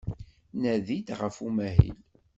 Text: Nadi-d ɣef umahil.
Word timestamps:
Nadi-d 0.61 1.07
ɣef 1.19 1.37
umahil. 1.47 1.97